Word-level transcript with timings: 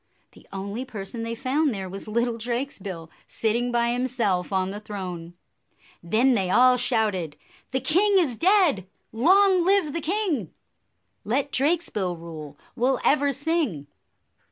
The 0.31 0.47
only 0.51 0.83
person 0.83 1.21
they 1.21 1.35
found 1.35 1.71
there 1.75 1.87
was 1.87 2.07
little 2.07 2.39
Drakesbill, 2.39 3.11
sitting 3.27 3.71
by 3.71 3.89
him 3.91 4.07
self 4.07 4.51
on 4.51 4.71
the 4.71 4.79
throne. 4.79 5.35
Then 6.01 6.33
they 6.33 6.49
all 6.49 6.75
shouted, 6.75 7.37
"The 7.69 7.81
king 7.81 8.17
is 8.17 8.35
dead! 8.35 8.87
Long 9.11 9.63
live 9.63 9.93
the 9.93 10.01
king! 10.01 10.51
Let 11.23 11.51
Drakesbill 11.51 12.17
rule, 12.17 12.57
we 12.75 12.87
'll 12.87 12.99
ever 13.05 13.31
sing." 13.31 13.85